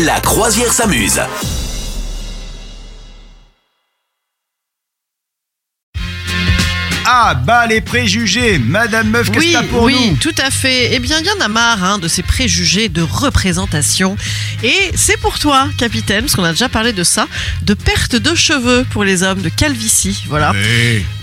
La 0.00 0.20
croisière 0.20 0.72
s'amuse. 0.72 1.20
Ah, 7.04 7.34
bah 7.34 7.66
les 7.66 7.80
préjugés 7.80 8.58
Madame 8.58 9.10
Meuf, 9.10 9.30
qu'est-ce 9.30 9.38
que 9.38 9.40
Oui, 9.48 9.52
t'as 9.52 9.62
pour 9.64 9.82
oui, 9.82 10.10
nous 10.12 10.16
tout 10.18 10.34
à 10.38 10.50
fait. 10.50 10.90
Eh 10.94 11.00
bien, 11.00 11.18
il 11.18 11.26
y 11.26 11.30
en 11.30 11.44
a 11.44 11.48
marre 11.48 11.82
hein, 11.82 11.98
de 11.98 12.06
ces 12.06 12.22
préjugés 12.22 12.88
de 12.88 13.02
représentation. 13.02 14.16
Et 14.62 14.92
c'est 14.94 15.16
pour 15.16 15.40
toi, 15.40 15.68
capitaine, 15.78 16.20
parce 16.22 16.36
qu'on 16.36 16.44
a 16.44 16.52
déjà 16.52 16.68
parlé 16.68 16.92
de 16.92 17.02
ça, 17.02 17.26
de 17.62 17.74
perte 17.74 18.14
de 18.14 18.34
cheveux 18.36 18.86
pour 18.90 19.02
les 19.02 19.24
hommes, 19.24 19.42
de 19.42 19.48
calvitie. 19.48 20.22
Voilà. 20.28 20.52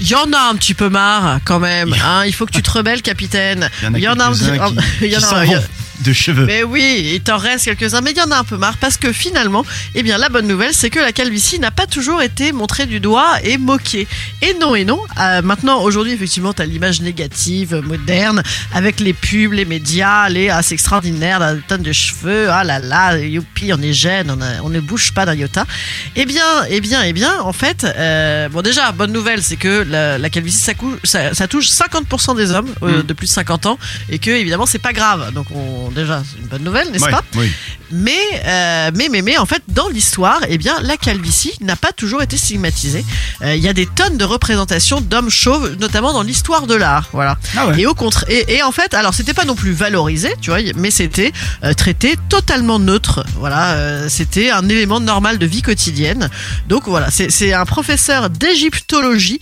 Il 0.00 0.08
y 0.08 0.14
en 0.14 0.32
a 0.32 0.50
un 0.50 0.54
petit 0.56 0.72
peu 0.74 0.88
marre, 0.88 1.40
quand 1.44 1.60
même. 1.60 1.94
Hein, 2.04 2.24
il 2.26 2.32
faut 2.34 2.46
que 2.46 2.52
tu 2.52 2.62
te 2.62 2.70
rebelles, 2.70 3.02
capitaine. 3.02 3.68
Il 3.94 3.98
y 3.98 4.08
en 4.08 4.18
a 4.18 4.28
un 4.28 4.32
y 4.34 5.16
en 5.16 5.22
a- 5.22 5.60
de 6.04 6.12
cheveux. 6.12 6.46
Mais 6.46 6.62
oui, 6.62 7.12
il 7.14 7.20
t'en 7.20 7.36
reste 7.38 7.64
quelques-uns, 7.64 8.00
mais 8.00 8.12
il 8.12 8.16
y 8.16 8.22
en 8.22 8.30
a 8.30 8.38
un 8.38 8.44
peu 8.44 8.56
marre 8.56 8.76
parce 8.78 8.96
que 8.96 9.12
finalement, 9.12 9.64
eh 9.94 10.02
bien, 10.02 10.18
la 10.18 10.28
bonne 10.28 10.46
nouvelle, 10.46 10.72
c'est 10.74 10.90
que 10.90 10.98
la 10.98 11.12
calvitie 11.12 11.58
n'a 11.58 11.70
pas 11.70 11.86
toujours 11.86 12.22
été 12.22 12.52
montrée 12.52 12.86
du 12.86 13.00
doigt 13.00 13.34
et 13.44 13.58
moquée. 13.58 14.06
Et 14.42 14.54
non, 14.60 14.74
et 14.74 14.84
non. 14.84 15.00
Euh, 15.20 15.42
maintenant, 15.42 15.80
aujourd'hui, 15.82 16.12
effectivement, 16.12 16.52
t'as 16.52 16.64
l'image 16.66 17.00
négative, 17.00 17.74
euh, 17.74 17.82
moderne, 17.82 18.42
avec 18.74 19.00
les 19.00 19.12
pubs, 19.12 19.52
les 19.52 19.64
médias, 19.64 20.28
les 20.28 20.48
ah, 20.48 20.62
c'est 20.62 20.74
extraordinaire, 20.74 21.38
la 21.40 21.54
tonne 21.56 21.82
de 21.82 21.92
cheveux, 21.92 22.48
ah 22.50 22.64
là 22.64 22.78
là, 22.78 23.16
youpi, 23.18 23.72
on 23.72 23.80
est 23.82 23.92
jeune, 23.92 24.30
on, 24.30 24.40
a- 24.40 24.62
on 24.62 24.68
ne 24.68 24.80
bouge 24.80 25.12
pas 25.12 25.26
d'un 25.26 25.34
iota. 25.34 25.66
Eh 26.14 26.24
bien, 26.26 26.44
eh 26.68 26.80
bien, 26.80 27.02
eh 27.02 27.12
bien, 27.12 27.40
en 27.40 27.52
fait, 27.52 27.84
euh, 27.84 28.48
bon, 28.48 28.62
déjà, 28.62 28.92
bonne 28.92 29.12
nouvelle, 29.12 29.42
c'est 29.42 29.56
que 29.56 29.84
la, 29.88 30.18
la 30.18 30.30
calvitie, 30.30 30.58
ça, 30.58 30.74
cou- 30.74 30.96
ça, 31.04 31.34
ça 31.34 31.48
touche 31.48 31.68
50% 31.68 32.36
des 32.36 32.50
hommes 32.52 32.68
euh, 32.82 33.02
Mm. 33.02 33.02
de 33.02 33.12
plus 33.14 33.26
de 33.26 33.32
50 33.32 33.66
ans 33.66 33.78
et 34.08 34.18
que, 34.18 34.30
évidemment, 34.30 34.66
c'est 34.66 34.78
pas 34.78 34.92
grave. 34.92 35.32
Donc, 35.32 35.46
on, 35.54 35.85
déjà, 35.90 36.22
c'est 36.28 36.38
une 36.40 36.46
bonne 36.48 36.62
nouvelle, 36.64 36.90
n'est-ce 36.90 37.04
Ouais, 37.04 37.10
pas 37.10 37.22
oui. 37.36 37.50
mais, 37.90 38.12
euh, 38.44 38.90
mais, 38.94 39.08
mais, 39.10 39.22
mais, 39.22 39.38
en 39.38 39.46
fait, 39.46 39.62
dans 39.68 39.88
l'histoire, 39.88 40.40
eh 40.48 40.58
bien, 40.58 40.74
la 40.82 40.96
calvitie 40.96 41.52
n'a 41.60 41.76
pas 41.76 41.92
toujours 41.92 42.22
été 42.22 42.36
stigmatisée. 42.36 43.04
Euh, 43.42 43.54
Il 43.54 43.62
y 43.62 43.68
a 43.68 43.72
des 43.72 43.86
tonnes 43.86 44.16
de 44.16 44.24
représentations 44.24 45.00
d'hommes 45.00 45.30
chauves, 45.30 45.76
notamment 45.80 46.12
dans 46.12 46.22
l'histoire 46.22 46.66
de 46.66 46.74
l'art. 46.74 47.08
Voilà. 47.12 47.38
Ah 47.56 47.66
ouais. 47.68 47.80
Et 47.80 47.86
au 47.86 47.94
contraire, 47.94 48.28
et, 48.30 48.54
et 48.56 48.62
en 48.62 48.72
fait, 48.72 48.94
alors 48.94 49.14
c'était 49.14 49.34
pas 49.34 49.44
non 49.44 49.54
plus 49.54 49.72
valorisé, 49.72 50.32
tu 50.40 50.50
vois, 50.50 50.60
mais 50.76 50.90
c'était 50.90 51.32
euh, 51.64 51.72
traité 51.74 52.16
totalement 52.28 52.78
neutre. 52.78 53.24
Voilà, 53.36 54.08
c'était 54.08 54.50
un 54.50 54.68
élément 54.68 55.00
normal 55.00 55.38
de 55.38 55.46
vie 55.46 55.62
quotidienne. 55.62 56.30
Donc 56.68 56.84
voilà, 56.88 57.10
c'est 57.10 57.30
c'est 57.30 57.52
un 57.52 57.64
professeur 57.66 58.30
d'égyptologie 58.30 59.40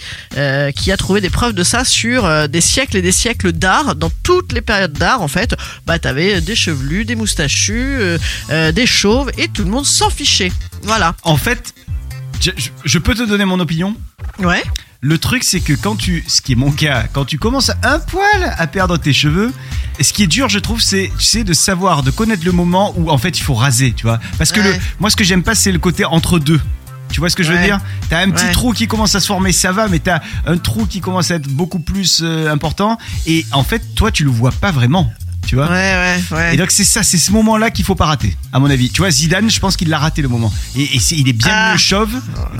qui 0.76 0.92
a 0.92 0.96
trouvé 0.96 1.20
des 1.20 1.30
preuves 1.30 1.52
de 1.52 1.62
ça 1.64 1.84
sur 1.84 2.48
des 2.48 2.60
siècles 2.60 2.96
et 2.96 3.02
des 3.02 3.12
siècles 3.12 3.52
d'art, 3.52 3.94
dans 3.94 4.10
toutes 4.22 4.52
les 4.52 4.60
périodes 4.60 4.92
d'art 4.92 5.22
en 5.22 5.28
fait. 5.28 5.54
Bah 5.86 5.98
t'avais 5.98 6.33
des 6.40 6.54
chevelus, 6.56 7.04
des 7.04 7.16
moustachus, 7.16 7.72
euh, 8.00 8.18
euh, 8.50 8.72
des 8.72 8.86
chauves, 8.86 9.30
et 9.38 9.48
tout 9.48 9.64
le 9.64 9.70
monde 9.70 9.86
s'en 9.86 10.10
fichait. 10.10 10.52
Voilà. 10.82 11.14
En 11.22 11.36
fait, 11.36 11.74
je, 12.40 12.50
je- 12.56 12.70
je 12.84 12.98
peux 12.98 13.14
te 13.14 13.22
donner 13.22 13.44
mon 13.44 13.60
opinion 13.60 13.96
Ouais. 14.42 14.62
Le 15.00 15.18
truc, 15.18 15.44
c'est 15.44 15.60
que 15.60 15.74
quand 15.74 15.96
tu, 15.96 16.24
ce 16.26 16.40
qui 16.40 16.52
est 16.52 16.56
mon 16.56 16.70
cas, 16.72 17.04
quand 17.12 17.26
tu 17.26 17.38
commences 17.38 17.70
un 17.82 17.98
poil 17.98 18.54
à 18.56 18.66
perdre 18.66 18.96
tes 18.96 19.12
cheveux, 19.12 19.52
ce 20.00 20.12
qui 20.14 20.22
est 20.22 20.26
dur, 20.26 20.48
je 20.48 20.58
trouve, 20.58 20.80
c'est, 20.80 21.10
tu 21.18 21.24
sais, 21.24 21.44
de 21.44 21.52
savoir, 21.52 22.02
de 22.02 22.10
connaître 22.10 22.42
le 22.46 22.52
moment 22.52 22.94
où 22.96 23.10
en 23.10 23.18
fait 23.18 23.38
il 23.38 23.42
faut 23.42 23.52
raser, 23.54 23.92
tu 23.92 24.04
vois. 24.06 24.18
Parce 24.38 24.50
que 24.50 24.60
Ouais. 24.60 24.72
le, 24.72 24.78
moi, 25.00 25.10
ce 25.10 25.16
que 25.16 25.22
j'aime 25.24 25.42
pas, 25.42 25.54
c'est 25.54 25.72
le 25.72 25.78
côté 25.78 26.06
entre 26.06 26.38
deux. 26.38 26.58
Tu 27.12 27.20
vois 27.20 27.28
ce 27.30 27.36
que 27.36 27.42
je 27.44 27.52
veux 27.52 27.62
dire? 27.62 27.78
T'as 28.08 28.20
un 28.22 28.30
petit 28.30 28.46
Ouais. 28.46 28.50
trou 28.52 28.72
qui 28.72 28.88
commence 28.88 29.14
à 29.14 29.20
se 29.20 29.26
former, 29.26 29.52
ça 29.52 29.70
va, 29.72 29.86
mais 29.88 29.98
t'as 30.00 30.20
un 30.46 30.56
trou 30.56 30.86
qui 30.86 31.00
commence 31.00 31.30
à 31.30 31.34
être 31.36 31.48
beaucoup 31.48 31.78
plus 31.78 32.20
euh, 32.24 32.50
important. 32.50 32.98
Et 33.26 33.44
en 33.52 33.62
fait, 33.62 33.82
toi, 33.94 34.10
tu 34.10 34.24
le 34.24 34.30
vois 34.30 34.50
pas 34.52 34.72
vraiment. 34.72 35.12
Tu 35.46 35.54
vois 35.56 35.68
Ouais, 35.68 35.72
ouais, 35.72 36.36
ouais. 36.36 36.54
Et 36.54 36.56
donc 36.56 36.70
c'est 36.70 36.84
ça, 36.84 37.02
c'est 37.02 37.18
ce 37.18 37.30
moment-là 37.32 37.70
qu'il 37.70 37.84
faut 37.84 37.94
pas 37.94 38.06
rater, 38.06 38.36
à 38.52 38.58
mon 38.58 38.70
avis. 38.70 38.90
Tu 38.90 39.00
vois, 39.00 39.10
Zidane, 39.10 39.50
je 39.50 39.60
pense 39.60 39.76
qu'il 39.76 39.88
l'a 39.88 39.98
raté 39.98 40.22
le 40.22 40.28
moment. 40.28 40.52
Et, 40.76 40.88
il 41.12 41.28
est 41.28 41.32
bien 41.32 41.48
Ah. 41.52 41.72
mieux 41.72 41.78
chauve, 41.78 42.12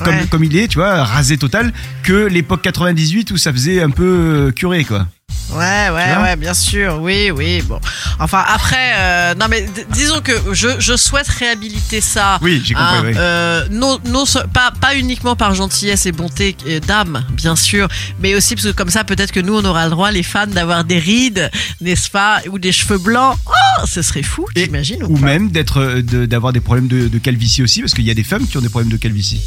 comme, 0.04 0.14
Ouais. 0.14 0.26
comme 0.30 0.44
il 0.44 0.56
est, 0.56 0.68
tu 0.68 0.78
vois, 0.78 1.02
rasé 1.04 1.36
total, 1.38 1.72
que 2.02 2.26
l'époque 2.26 2.62
98 2.62 3.30
où 3.30 3.36
ça 3.36 3.52
faisait 3.52 3.82
un 3.82 3.90
peu 3.90 4.52
curé, 4.54 4.84
quoi. 4.84 5.06
Ouais, 5.54 5.88
ouais, 5.90 6.16
ouais, 6.22 6.36
bien 6.36 6.54
sûr, 6.54 6.98
oui, 7.00 7.30
oui, 7.30 7.62
bon. 7.62 7.78
Enfin, 8.18 8.44
après, 8.46 8.92
euh, 8.96 9.34
non 9.34 9.46
mais 9.48 9.62
d- 9.62 9.86
disons 9.90 10.20
que 10.20 10.32
je, 10.52 10.68
je 10.80 10.96
souhaite 10.96 11.28
réhabiliter 11.28 12.00
ça. 12.00 12.38
Oui, 12.42 12.60
j'ai 12.64 12.74
compris, 12.74 12.96
hein, 12.96 13.02
oui. 13.04 13.12
euh, 13.16 13.64
non, 13.70 13.98
non, 14.06 14.24
se- 14.26 14.38
pas, 14.52 14.72
pas 14.80 14.96
uniquement 14.96 15.36
par 15.36 15.54
gentillesse 15.54 16.06
et 16.06 16.12
bonté 16.12 16.56
euh, 16.66 16.80
d'âme, 16.80 17.24
bien 17.32 17.56
sûr, 17.56 17.88
mais 18.20 18.34
aussi 18.34 18.54
parce 18.56 18.66
que 18.66 18.72
comme 18.72 18.90
ça, 18.90 19.04
peut-être 19.04 19.32
que 19.32 19.40
nous, 19.40 19.54
on 19.56 19.64
aura 19.64 19.84
le 19.84 19.90
droit, 19.90 20.10
les 20.10 20.22
fans, 20.22 20.46
d'avoir 20.46 20.84
des 20.84 20.98
rides, 20.98 21.50
n'est-ce 21.80 22.10
pas, 22.10 22.40
ou 22.50 22.58
des 22.58 22.72
cheveux 22.72 22.98
blancs. 22.98 23.36
Oh, 23.46 23.86
ce 23.86 24.02
serait 24.02 24.22
fou, 24.22 24.46
Et- 24.56 24.64
t'imagines 24.64 25.02
ou, 25.04 25.14
Ou 25.14 25.18
pas? 25.18 25.26
même 25.26 25.50
d'être, 25.50 25.78
euh, 25.80 26.02
de- 26.02 26.26
d'avoir 26.26 26.52
des 26.52 26.60
problèmes 26.60 26.88
de, 26.88 27.08
de 27.08 27.18
calvitie 27.18 27.62
aussi, 27.62 27.80
parce 27.80 27.94
qu'il 27.94 28.04
y 28.04 28.10
a 28.10 28.14
des 28.14 28.24
femmes 28.24 28.46
qui 28.46 28.56
ont 28.56 28.60
des 28.60 28.68
problèmes 28.68 28.90
de 28.92 28.96
calvitie. 28.96 29.40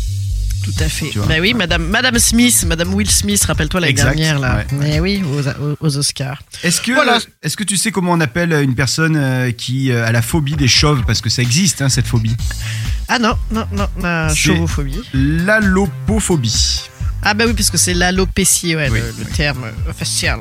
Tout 0.63 0.83
à 0.83 0.89
fait. 0.89 1.11
Bah 1.27 1.35
oui, 1.39 1.53
Madame, 1.53 1.87
Madame 1.87 2.19
Smith, 2.19 2.65
Madame 2.67 2.93
Will 2.93 3.09
Smith, 3.09 3.43
rappelle-toi 3.45 3.79
l'année 3.79 3.91
Exact, 3.91 4.15
dernière 4.15 4.39
là. 4.39 4.57
ouais, 4.57 4.65
Mais 4.73 4.99
oui, 4.99 5.23
aux, 5.23 5.47
aux- 5.47 5.77
aux 5.79 5.97
Oscars. 5.97 6.41
Est-ce 6.63 6.81
que, 6.81 6.91
Voilà. 6.91 7.19
est-ce 7.41 7.55
que 7.55 7.63
tu 7.63 7.77
sais 7.77 7.91
comment 7.91 8.11
on 8.11 8.19
appelle 8.19 8.51
une 8.53 8.75
personne 8.75 9.15
euh, 9.15 9.51
qui 9.51 9.91
euh, 9.91 10.05
a 10.05 10.11
la 10.11 10.21
phobie 10.21 10.55
des 10.57 10.67
chauves? 10.67 11.03
Parce 11.07 11.21
que 11.21 11.29
ça 11.29 11.41
existe, 11.41 11.81
hein, 11.81 11.89
cette 11.89 12.07
phobie. 12.07 12.35
Ah 13.07 13.17
non, 13.19 13.35
non, 13.51 13.65
non, 13.71 13.87
la 14.01 14.27
C'est- 14.29 14.35
chauvophobie. 14.35 14.99
L'allopophobie. 15.13 16.86
Ah 17.23 17.33
bah 17.33 17.43
oui, 17.47 17.53
parce 17.53 17.69
que 17.69 17.77
c'est 17.77 17.93
l'alopécie, 17.93 18.75
ouais, 18.75 18.89
Oui, 18.89 18.99
le, 19.19 19.25
terme 19.25 19.63
euh, 19.65 19.89
officiel. 19.91 20.37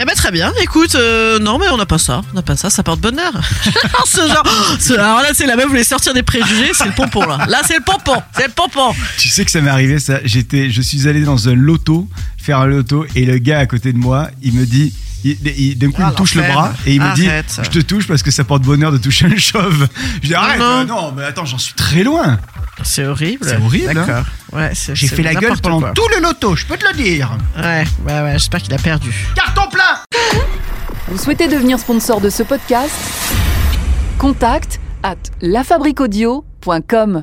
Eh 0.00 0.04
ben 0.04 0.14
très 0.14 0.30
bien, 0.32 0.52
écoute, 0.62 0.94
euh, 0.94 1.38
non 1.38 1.58
mais 1.58 1.68
on 1.68 1.76
n'a 1.76 1.86
pas 1.86 1.98
ça, 1.98 2.22
on 2.32 2.34
n'a 2.34 2.42
pas 2.42 2.56
ça, 2.56 2.70
ça 2.70 2.82
porte 2.82 3.00
bonheur. 3.00 3.32
ce 4.06 4.20
genre, 4.26 4.42
ce- 4.80 4.94
alors 4.94 5.20
là 5.20 5.28
c'est 5.34 5.46
la 5.46 5.56
meuf 5.56 5.66
voulait 5.68 5.84
sortir 5.84 6.14
des 6.14 6.22
préjugés, 6.22 6.70
c'est 6.72 6.86
le 6.86 6.92
pompon 6.92 7.24
là. 7.26 7.46
Là 7.48 7.60
c'est 7.66 7.76
le 7.76 7.84
pompon, 7.84 8.20
c'est 8.34 8.46
le 8.46 8.52
pompon. 8.52 8.94
Tu 9.18 9.28
sais 9.28 9.44
que 9.44 9.50
ça 9.50 9.60
m'est 9.60 9.70
arrivé 9.70 9.98
ça. 9.98 10.18
J'étais, 10.24 10.70
je 10.70 10.80
suis 10.82 11.06
allé 11.06 11.20
dans 11.22 11.48
un 11.48 11.54
loto, 11.54 12.08
faire 12.38 12.58
un 12.60 12.66
loto, 12.66 13.06
et 13.14 13.24
le 13.24 13.38
gars 13.38 13.58
à 13.60 13.66
côté 13.66 13.92
de 13.92 13.98
moi, 13.98 14.30
il 14.42 14.54
me 14.54 14.64
dit, 14.64 14.92
d'un 15.24 15.90
coup, 15.90 15.96
Ah, 16.02 16.06
il 16.08 16.10
me 16.12 16.16
touche 16.16 16.34
le 16.34 16.42
bras 16.42 16.72
et 16.86 16.94
il 16.94 17.00
me 17.00 17.14
dit, 17.14 17.28
je 17.62 17.68
te 17.70 17.78
touche 17.80 18.06
parce 18.08 18.22
que 18.22 18.30
ça 18.30 18.42
porte 18.44 18.62
bonheur 18.62 18.90
de 18.90 18.98
toucher 18.98 19.26
un 19.26 19.36
chauve. 19.36 19.88
Je 20.22 20.28
dis 20.28 20.34
arrête, 20.34 20.58
non. 20.60 20.80
euh, 20.80 20.84
non, 20.84 21.12
mais 21.12 21.24
attends, 21.24 21.44
j'en 21.44 21.58
suis 21.58 21.74
très 21.74 22.02
loin. 22.04 22.38
C'est 22.82 23.04
horrible. 23.06 23.46
C'est 23.48 23.56
horrible, 23.56 23.90
hein. 23.98 24.04
D'accord. 24.06 24.24
Ouais, 24.52 24.70
c'est- 24.74 24.94
J'ai 24.94 25.08
c'est 25.08 25.16
fait 25.16 25.22
la 25.22 25.34
gueule 25.34 25.56
pendant 25.62 25.80
quoi. 25.80 25.92
tout 25.94 26.06
le 26.14 26.22
loto, 26.22 26.54
je 26.56 26.66
peux 26.66 26.76
te 26.76 26.86
le 26.86 26.94
dire. 26.94 27.36
Ouais, 27.56 27.84
ouais, 28.06 28.20
ouais, 28.22 28.32
j'espère 28.34 28.60
qu'il 28.62 28.74
a 28.74 28.78
perdu. 28.78 29.12
Carton 29.34 29.68
plein. 29.70 30.30
Vous 31.08 31.18
souhaitez 31.18 31.48
devenir 31.48 31.78
sponsor 31.78 32.20
de 32.20 32.28
ce 32.30 32.42
podcast? 32.42 32.92
Contact 34.18 34.80
à 35.02 35.14
lafabriquaudio.com. 35.40 37.22